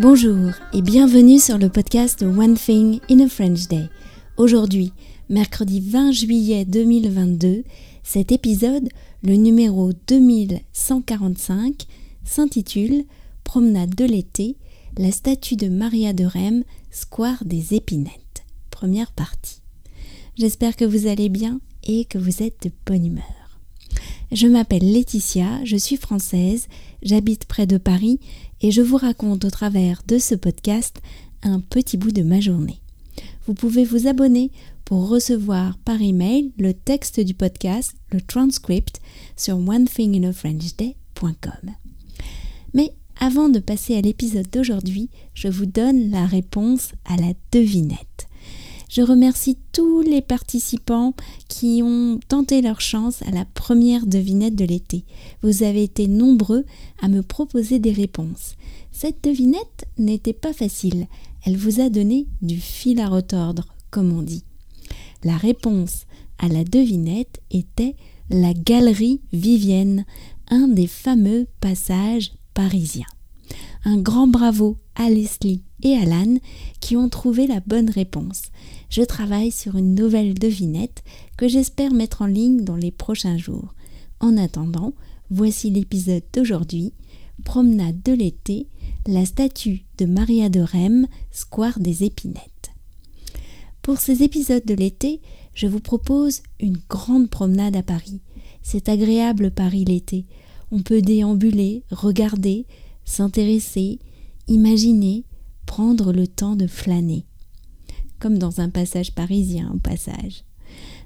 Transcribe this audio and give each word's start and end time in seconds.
Bonjour 0.00 0.52
et 0.72 0.80
bienvenue 0.80 1.38
sur 1.38 1.58
le 1.58 1.68
podcast 1.68 2.22
One 2.22 2.54
Thing 2.54 3.00
in 3.10 3.20
a 3.20 3.28
French 3.28 3.68
Day. 3.68 3.90
Aujourd'hui, 4.38 4.94
mercredi 5.28 5.78
20 5.80 6.12
juillet 6.12 6.64
2022, 6.64 7.64
cet 8.02 8.32
épisode, 8.32 8.88
le 9.22 9.34
numéro 9.34 9.92
2145, 10.08 11.84
s'intitule 12.24 13.04
Promenade 13.44 13.94
de 13.94 14.06
l'été, 14.06 14.56
la 14.96 15.12
statue 15.12 15.56
de 15.56 15.68
Maria 15.68 16.14
de 16.14 16.24
Rem, 16.24 16.64
Square 16.90 17.44
des 17.44 17.74
Épinettes. 17.74 18.46
Première 18.70 19.12
partie. 19.12 19.60
J'espère 20.34 20.76
que 20.76 20.86
vous 20.86 21.08
allez 21.08 21.28
bien 21.28 21.60
et 21.84 22.06
que 22.06 22.16
vous 22.16 22.42
êtes 22.42 22.62
de 22.62 22.70
bonne 22.86 23.04
humeur. 23.04 23.39
Je 24.32 24.46
m'appelle 24.46 24.92
Laetitia, 24.92 25.58
je 25.64 25.76
suis 25.76 25.96
française, 25.96 26.68
j'habite 27.02 27.46
près 27.46 27.66
de 27.66 27.78
Paris 27.78 28.20
et 28.60 28.70
je 28.70 28.80
vous 28.80 28.96
raconte 28.96 29.44
au 29.44 29.50
travers 29.50 30.04
de 30.06 30.18
ce 30.18 30.36
podcast 30.36 31.00
un 31.42 31.58
petit 31.58 31.96
bout 31.96 32.12
de 32.12 32.22
ma 32.22 32.38
journée. 32.38 32.78
Vous 33.46 33.54
pouvez 33.54 33.84
vous 33.84 34.06
abonner 34.06 34.52
pour 34.84 35.08
recevoir 35.08 35.78
par 35.78 36.00
email 36.00 36.52
le 36.58 36.74
texte 36.74 37.18
du 37.18 37.34
podcast, 37.34 37.96
le 38.12 38.20
transcript 38.20 39.00
sur 39.36 39.58
onethinginafrenchday.com. 39.58 41.72
Mais 42.72 42.92
avant 43.18 43.48
de 43.48 43.58
passer 43.58 43.96
à 43.96 44.00
l'épisode 44.00 44.48
d'aujourd'hui, 44.48 45.10
je 45.34 45.48
vous 45.48 45.66
donne 45.66 46.08
la 46.10 46.24
réponse 46.24 46.92
à 47.04 47.16
la 47.16 47.32
devinette. 47.50 48.28
Je 48.90 49.02
remercie 49.02 49.56
tous 49.70 50.00
les 50.00 50.20
participants 50.20 51.14
qui 51.46 51.80
ont 51.84 52.18
tenté 52.26 52.60
leur 52.60 52.80
chance 52.80 53.22
à 53.22 53.30
la 53.30 53.44
première 53.44 54.04
devinette 54.04 54.56
de 54.56 54.64
l'été. 54.64 55.04
Vous 55.42 55.62
avez 55.62 55.84
été 55.84 56.08
nombreux 56.08 56.64
à 57.00 57.06
me 57.06 57.22
proposer 57.22 57.78
des 57.78 57.92
réponses. 57.92 58.56
Cette 58.90 59.22
devinette 59.22 59.86
n'était 59.96 60.32
pas 60.32 60.52
facile. 60.52 61.06
Elle 61.46 61.56
vous 61.56 61.80
a 61.80 61.88
donné 61.88 62.26
du 62.42 62.58
fil 62.58 62.98
à 62.98 63.08
retordre, 63.08 63.68
comme 63.92 64.12
on 64.12 64.22
dit. 64.22 64.42
La 65.22 65.36
réponse 65.36 66.06
à 66.40 66.48
la 66.48 66.64
devinette 66.64 67.40
était 67.52 67.94
la 68.28 68.52
galerie 68.54 69.20
Vivienne, 69.32 70.04
un 70.48 70.66
des 70.66 70.88
fameux 70.88 71.46
passages 71.60 72.32
parisiens. 72.54 73.06
Un 73.84 73.98
grand 73.98 74.26
bravo 74.26 74.78
à 74.96 75.10
Leslie 75.10 75.62
et 75.82 75.96
Alan 75.96 76.36
qui 76.80 76.96
ont 76.96 77.08
trouvé 77.08 77.46
la 77.46 77.60
bonne 77.60 77.90
réponse. 77.90 78.44
Je 78.88 79.02
travaille 79.02 79.50
sur 79.50 79.76
une 79.76 79.94
nouvelle 79.94 80.34
devinette 80.34 81.02
que 81.36 81.48
j'espère 81.48 81.92
mettre 81.92 82.22
en 82.22 82.26
ligne 82.26 82.64
dans 82.64 82.76
les 82.76 82.90
prochains 82.90 83.38
jours. 83.38 83.74
En 84.20 84.36
attendant, 84.36 84.92
voici 85.30 85.70
l'épisode 85.70 86.24
d'aujourd'hui, 86.32 86.92
Promenade 87.44 88.02
de 88.02 88.12
l'été, 88.12 88.66
la 89.06 89.24
statue 89.24 89.84
de 89.96 90.04
Maria 90.04 90.50
de 90.50 90.60
Rem, 90.60 91.06
Square 91.30 91.80
des 91.80 92.04
Épinettes. 92.04 92.70
Pour 93.80 93.98
ces 93.98 94.22
épisodes 94.22 94.64
de 94.66 94.74
l'été, 94.74 95.20
je 95.54 95.66
vous 95.66 95.80
propose 95.80 96.42
une 96.60 96.78
grande 96.88 97.30
promenade 97.30 97.76
à 97.76 97.82
Paris. 97.82 98.20
C'est 98.62 98.88
agréable 98.88 99.50
Paris 99.50 99.84
l'été. 99.84 100.26
On 100.70 100.80
peut 100.82 101.00
déambuler, 101.00 101.82
regarder, 101.90 102.66
s'intéresser, 103.04 103.98
imaginer, 104.46 105.24
le 105.80 106.26
temps 106.26 106.56
de 106.56 106.66
flâner. 106.66 107.24
Comme 108.18 108.38
dans 108.38 108.60
un 108.60 108.68
passage 108.68 109.14
parisien 109.14 109.72
au 109.74 109.78
passage. 109.78 110.44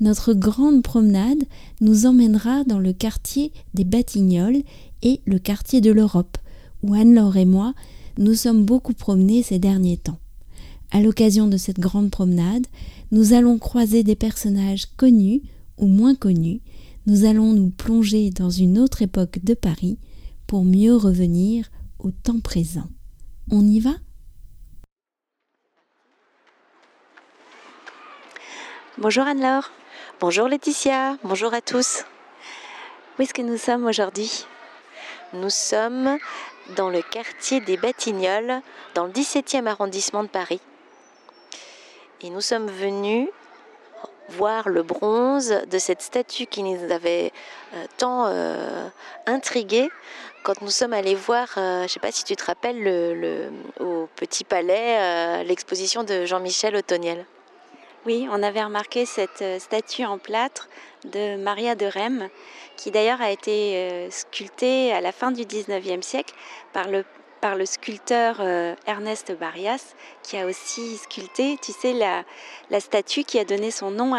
Notre 0.00 0.34
grande 0.34 0.82
promenade 0.82 1.44
nous 1.80 2.04
emmènera 2.04 2.64
dans 2.64 2.80
le 2.80 2.92
quartier 2.92 3.52
des 3.74 3.84
Batignolles 3.84 4.62
et 5.02 5.20
le 5.24 5.38
quartier 5.38 5.80
de 5.80 5.92
l'Europe, 5.92 6.36
où 6.82 6.94
Anne-Laure 6.94 7.36
et 7.36 7.44
moi 7.44 7.74
nous 8.18 8.34
sommes 8.34 8.64
beaucoup 8.64 8.92
promenés 8.92 9.42
ces 9.42 9.58
derniers 9.58 9.98
temps. 9.98 10.18
À 10.90 11.00
l'occasion 11.00 11.48
de 11.48 11.56
cette 11.56 11.80
grande 11.80 12.10
promenade, 12.10 12.66
nous 13.12 13.32
allons 13.32 13.58
croiser 13.58 14.02
des 14.02 14.16
personnages 14.16 14.86
connus 14.96 15.42
ou 15.78 15.86
moins 15.86 16.14
connus, 16.14 16.60
nous 17.06 17.24
allons 17.24 17.52
nous 17.52 17.70
plonger 17.70 18.30
dans 18.30 18.50
une 18.50 18.78
autre 18.78 19.02
époque 19.02 19.38
de 19.44 19.54
Paris 19.54 19.98
pour 20.46 20.64
mieux 20.64 20.96
revenir 20.96 21.70
au 21.98 22.10
temps 22.10 22.40
présent. 22.40 22.88
On 23.50 23.64
y 23.66 23.80
va? 23.80 23.94
Bonjour 28.98 29.26
Anne-Laure. 29.26 29.70
Bonjour 30.20 30.48
Laetitia. 30.48 31.18
Bonjour 31.22 31.52
à 31.52 31.60
tous. 31.60 32.04
Où 33.18 33.22
est-ce 33.22 33.34
que 33.34 33.42
nous 33.42 33.58
sommes 33.58 33.84
aujourd'hui? 33.84 34.46
Nous 35.34 35.50
sommes 35.50 36.16
dans 36.76 36.88
le 36.88 37.02
quartier 37.02 37.60
des 37.60 37.76
Batignolles, 37.76 38.62
dans 38.94 39.04
le 39.04 39.12
17e 39.12 39.66
arrondissement 39.66 40.22
de 40.22 40.28
Paris. 40.28 40.62
Et 42.22 42.30
nous 42.30 42.40
sommes 42.40 42.68
venus 42.68 43.28
voir 44.30 44.66
le 44.70 44.82
bronze 44.82 45.54
de 45.70 45.78
cette 45.78 46.00
statue 46.00 46.46
qui 46.46 46.62
nous 46.62 46.90
avait 46.90 47.32
euh, 47.74 47.84
tant 47.98 48.28
euh, 48.28 48.88
intrigués 49.26 49.90
quand 50.42 50.62
nous 50.62 50.70
sommes 50.70 50.94
allés 50.94 51.14
voir, 51.14 51.48
euh, 51.58 51.80
je 51.80 51.82
ne 51.82 51.88
sais 51.88 52.00
pas 52.00 52.12
si 52.12 52.24
tu 52.24 52.34
te 52.34 52.46
rappelles, 52.46 52.82
le, 52.82 53.50
au 53.78 54.08
Petit 54.16 54.44
Palais, 54.44 55.44
l'exposition 55.44 56.02
de 56.02 56.24
Jean-Michel 56.24 56.76
Otoniel. 56.76 57.26
Oui, 58.06 58.28
on 58.30 58.42
avait 58.42 58.62
remarqué 58.62 59.04
cette 59.04 59.44
statue 59.58 60.04
en 60.04 60.18
plâtre 60.18 60.68
de 61.04 61.36
Maria 61.36 61.74
de 61.74 61.86
Rem, 61.86 62.28
qui 62.76 62.92
d'ailleurs 62.92 63.20
a 63.20 63.32
été 63.32 64.08
sculptée 64.10 64.92
à 64.92 65.00
la 65.00 65.10
fin 65.10 65.32
du 65.32 65.42
19e 65.42 66.02
siècle 66.02 66.34
par 66.72 66.88
le 66.88 67.04
par 67.40 67.54
le 67.54 67.66
sculpteur 67.66 68.38
euh, 68.40 68.74
Ernest 68.86 69.32
Barrias, 69.38 69.94
qui 70.22 70.36
a 70.36 70.46
aussi 70.46 70.96
sculpté, 70.96 71.58
tu 71.62 71.72
sais, 71.72 71.92
la, 71.92 72.24
la 72.70 72.80
statue 72.80 73.24
qui 73.24 73.38
a 73.38 73.44
donné 73.44 73.70
son 73.70 73.90
nom 73.90 74.14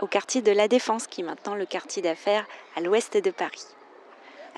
au 0.00 0.06
quartier 0.06 0.42
de 0.42 0.52
la 0.52 0.68
Défense, 0.68 1.06
qui 1.06 1.22
est 1.22 1.24
maintenant 1.24 1.54
le 1.54 1.66
quartier 1.66 2.02
d'affaires 2.02 2.46
à 2.76 2.80
l'ouest 2.80 3.16
de 3.16 3.30
Paris. 3.30 3.66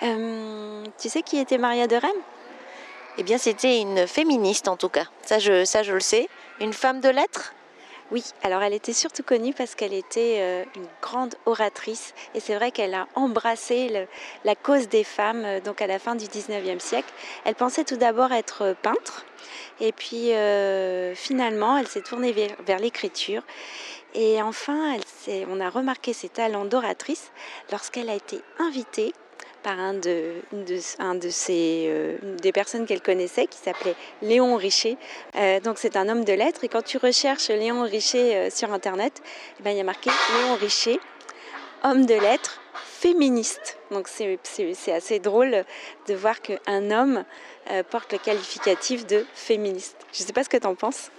Euh, 0.03 0.85
tu 0.99 1.09
sais 1.09 1.23
qui 1.23 1.39
était 1.39 1.59
Maria 1.59 1.87
de 1.87 1.97
Rennes 1.97 2.11
Eh 3.19 3.23
bien, 3.23 3.39
c'était 3.39 3.81
une 3.81 4.07
féministe 4.07 4.69
en 4.69 4.77
tout 4.77 4.89
cas. 4.89 5.07
Ça 5.23 5.39
ça, 5.65 5.83
je 5.83 5.93
le 5.93 6.01
sais. 6.01 6.29
Une 6.61 6.73
femme 6.73 7.01
de 7.01 7.09
lettres? 7.09 7.53
Oui, 8.15 8.23
alors 8.45 8.63
elle 8.63 8.75
était 8.75 8.93
surtout 8.93 9.25
connue 9.25 9.53
parce 9.53 9.75
qu'elle 9.75 9.93
était 9.93 10.37
euh, 10.39 10.65
une 10.77 10.87
grande 11.03 11.35
oratrice 11.47 12.15
et 12.37 12.39
c'est 12.39 12.55
vrai 12.55 12.71
qu'elle 12.71 12.95
a 12.95 13.09
embrassé 13.17 14.07
la 14.45 14.55
cause 14.55 14.89
des 14.89 15.03
femmes 15.03 15.45
euh, 15.45 15.61
donc 15.61 15.83
à 15.83 15.89
la 15.89 15.99
fin 15.99 16.15
du 16.15 16.27
19e 16.27 16.79
siècle. 16.79 17.13
Elle 17.45 17.57
pensait 17.57 17.83
tout 17.83 17.97
d'abord 17.97 18.31
être 18.31 18.77
peintre 18.83 19.27
et 19.81 19.91
puis 19.91 20.33
euh, 20.33 21.17
finalement 21.17 21.77
elle 21.77 21.89
s'est 21.89 22.03
tournée 22.03 22.31
vers, 22.31 22.79
l'écriture 22.79 23.43
et 24.15 24.41
enfin 24.41 24.97
on 25.49 25.59
a 25.59 25.69
remarqué 25.69 26.13
ses 26.13 26.29
talents 26.29 26.67
d'oratrice 26.67 27.33
lorsqu'elle 27.73 28.09
a 28.09 28.15
été 28.15 28.41
invitée 28.61 29.13
par 29.65 29.81
un 29.81 29.95
de, 29.95 30.35
un 30.99 31.15
de 31.15 31.29
euh, 31.51 32.19
des 32.41 32.53
personnes 32.53 32.87
qu'elle 32.87 33.01
connaissait 33.01 33.47
qui 33.47 33.59
s'appelait 33.59 33.97
Léon 34.23 34.57
Richer. 34.57 34.97
Euh, 35.37 35.59
donc 35.59 35.79
c'est 35.79 35.97
un 35.97 36.09
homme 36.09 36.25
de 36.25 36.35
lettres 36.35 36.63
et 36.65 36.69
quand 36.69 36.83
tu 36.83 36.99
recherches 36.99 37.49
Léon 37.49 37.83
Richer 37.83 38.37
euh, 38.37 38.51
sur 38.51 38.73
internet, 38.73 39.23
eh 39.59 39.63
ben, 39.63 39.71
il 39.71 39.79
y 39.79 39.81
a 39.81 39.85
marqué 39.85 40.11
Léon 40.37 40.55
Richer, 40.57 41.01
homme 41.83 42.05
de 42.05 42.15
lettres, 42.15 42.61
féministe. 42.75 43.79
Donc 43.91 44.07
c'est 44.09 44.93
assez 44.93 45.19
drôle 45.19 45.65
de 46.09 46.15
voir 46.15 46.41
qu'un 46.41 46.91
homme 46.91 47.25
porte 47.91 48.13
le 48.13 48.19
qualificatif 48.19 49.07
de 49.07 49.25
féministe. 49.35 49.97
Je 50.13 50.23
ne 50.23 50.27
sais 50.27 50.33
pas 50.33 50.45
ce 50.45 50.49
que 50.49 50.57
tu 50.57 50.67
en 50.67 50.75
penses. 50.75 51.11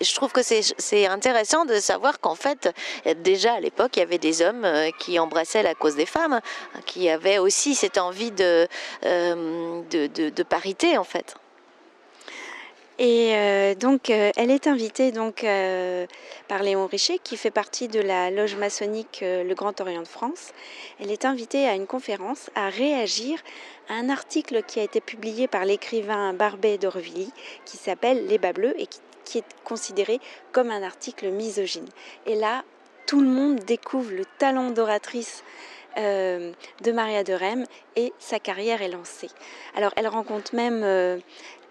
Je 0.00 0.14
trouve 0.14 0.32
que 0.32 0.40
c'est 0.42 1.06
intéressant 1.06 1.64
de 1.64 1.76
savoir 1.76 2.20
qu'en 2.20 2.34
fait, 2.34 2.74
déjà 3.22 3.54
à 3.54 3.60
l'époque, 3.60 3.96
il 3.96 4.00
y 4.00 4.02
avait 4.02 4.18
des 4.18 4.42
hommes 4.42 4.64
euh, 4.64 4.90
qui 4.98 5.18
embrassaient 5.18 5.62
la 5.62 5.74
cause 5.74 5.96
des 5.96 6.06
femmes, 6.06 6.40
qui 6.86 7.08
avaient 7.08 7.38
aussi 7.38 7.74
cette 7.74 7.98
envie 7.98 8.30
de, 8.30 8.66
euh, 9.04 9.82
parité 10.48 10.98
en 10.98 11.04
fait. 11.04 11.34
Et 12.98 13.34
euh, 13.34 13.74
donc, 13.74 14.08
elle 14.10 14.52
est 14.52 14.68
invitée 14.68 15.10
donc 15.10 15.44
par 16.48 16.62
Léon 16.62 16.86
Richer, 16.86 17.18
qui 17.18 17.36
fait 17.36 17.50
partie 17.50 17.88
de 17.88 18.00
la 18.00 18.30
loge 18.30 18.54
maçonnique 18.54 19.18
Le 19.22 19.52
Grand 19.54 19.80
Orient 19.80 20.02
de 20.02 20.08
France. 20.08 20.52
Elle 21.00 21.10
est 21.10 21.24
invitée 21.24 21.66
à 21.66 21.74
une 21.74 21.88
conférence 21.88 22.50
à 22.54 22.68
réagir 22.68 23.40
à 23.88 23.94
un 23.94 24.10
article 24.10 24.62
qui 24.62 24.78
a 24.78 24.84
été 24.84 25.00
publié 25.00 25.48
par 25.48 25.64
l'écrivain 25.64 26.34
Barbet 26.34 26.78
d'Aurevilly, 26.78 27.32
qui 27.64 27.76
s'appelle 27.76 28.26
Les 28.28 28.38
bas 28.38 28.52
bleus 28.52 28.74
et 28.80 28.86
qui 28.86 29.00
qui 29.24 29.38
est 29.38 29.44
considéré 29.64 30.20
comme 30.52 30.70
un 30.70 30.82
article 30.82 31.30
misogyne. 31.30 31.88
Et 32.26 32.34
là, 32.34 32.64
tout 33.06 33.20
le 33.20 33.28
monde 33.28 33.56
découvre 33.60 34.12
le 34.12 34.24
talent 34.38 34.70
d'oratrice 34.70 35.42
euh, 35.96 36.50
de 36.82 36.92
Maria 36.92 37.22
de 37.22 37.32
Rem 37.32 37.66
et 37.94 38.12
sa 38.18 38.40
carrière 38.40 38.82
est 38.82 38.88
lancée. 38.88 39.28
Alors, 39.76 39.92
elle 39.96 40.08
rencontre 40.08 40.54
même, 40.54 40.82
euh, 40.82 41.18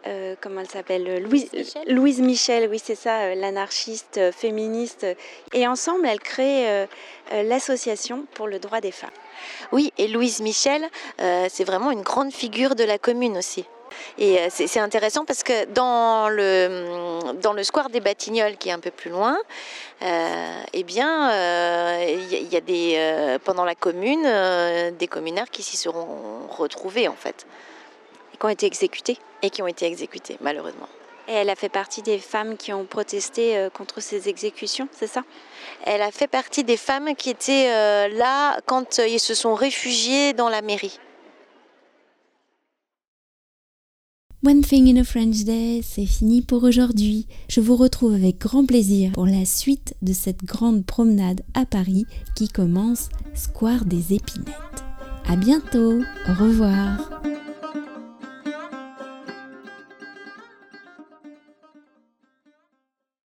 euh, 0.07 0.35
comment 0.39 0.61
elle 0.61 0.69
s'appelle 0.69 1.21
Louise, 1.21 1.51
Louise 1.88 2.21
Michel, 2.21 2.69
oui, 2.69 2.79
c'est 2.81 2.95
ça, 2.95 3.35
l'anarchiste 3.35 4.31
féministe. 4.31 5.05
Et 5.51 5.67
ensemble, 5.67 6.07
elle 6.07 6.21
crée 6.21 6.88
l'association 7.31 8.25
pour 8.33 8.47
le 8.47 8.59
droit 8.59 8.79
des 8.79 8.91
femmes. 8.91 9.09
Oui, 9.73 9.91
et 9.97 10.07
Louise 10.07 10.41
Michel, 10.41 10.88
c'est 11.17 11.65
vraiment 11.65 11.91
une 11.91 12.01
grande 12.01 12.31
figure 12.31 12.75
de 12.75 12.83
la 12.83 12.97
commune 12.97 13.38
aussi. 13.38 13.65
Et 14.18 14.40
euh, 14.40 14.48
c'est 14.50 14.80
intéressant 14.80 15.25
parce 15.25 15.44
que 15.44 15.66
dans 15.66 16.30
le, 16.30 17.34
dans 17.42 17.54
le 17.54 17.63
square 17.63 17.90
des 17.90 18.00
Batignolles, 18.00 18.57
qui 18.57 18.69
est 18.69 18.72
un 18.72 18.80
peu 18.80 18.92
plus 18.92 19.10
loin, 19.10 19.38
euh, 20.01 20.63
eh 20.74 20.84
bien, 20.84 21.31
il 22.01 22.51
y, 22.51 22.56
a 22.56 22.62
des, 22.62 23.38
pendant 23.44 23.66
la 23.66 23.75
commune, 23.75 24.24
des 24.98 25.07
communards 25.07 25.50
qui 25.50 25.63
s'y 25.63 25.78
seront 25.78 26.48
retrouvés 26.50 27.07
en 27.07 27.16
fait, 27.16 27.45
et 28.34 28.38
qui 28.38 28.45
ont 28.45 28.50
été 28.50 28.66
exécutés, 28.66 29.18
et 29.42 29.50
qui 29.50 29.62
ont 29.62 29.68
été 29.68 29.86
exécutés 29.86 30.38
malheureusement. 30.42 30.88
Et 31.30 31.34
elle 31.34 31.50
a 31.50 31.56
fait 31.56 31.69
partie 31.69 32.01
des 32.01 32.19
femmes 32.19 32.57
qui 32.57 32.74
ont 32.74 32.84
protesté 32.84 33.69
contre 33.74 34.01
ces 34.01 34.28
exécutions, 34.28 34.89
c'est 34.92 35.07
ça? 35.07 35.24
Elle 35.86 36.01
a 36.01 36.12
fait 36.12 36.28
partie 36.28 36.66
des 36.66 36.75
femmes 36.75 37.16
qui 37.16 37.30
étaient 37.30 38.10
là 38.10 38.60
quand 38.66 38.98
ils 38.98 39.22
se 39.22 39.34
sont 39.34 39.56
réfugiés 39.56 40.34
dans 40.34 40.50
la 40.50 40.62
mairie. 40.62 41.00
One 44.45 44.62
Thing 44.62 44.90
in 44.90 45.00
a 45.00 45.06
French 45.06 45.45
Day, 45.45 45.80
c'est 45.81 46.06
fini 46.06 46.42
pour 46.42 46.66
aujourd'hui. 46.66 47.28
Je 47.48 47.62
vous 47.62 47.78
retrouve 47.78 48.13
avec 48.13 48.40
grand 48.40 48.66
plaisir 48.66 49.13
pour 49.13 49.25
la 49.25 49.45
suite 49.45 49.95
de 50.01 50.12
cette 50.12 50.44
grande 50.44 50.86
promenade 50.86 51.40
à 51.54 51.66
Paris 51.66 52.06
qui 52.36 52.50
commence 52.50 53.07
Square 53.36 53.86
des 53.86 54.13
Épinettes. 54.13 54.50
À 55.30 55.38
bientôt, 55.38 56.01
au 56.28 56.44
revoir. 56.44 57.10